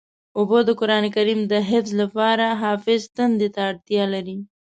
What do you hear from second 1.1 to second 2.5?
کریم د حفظ لپاره